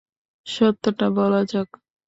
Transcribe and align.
সত্যটা 0.47 1.07
বলা 1.17 1.41
যাক। 1.51 1.69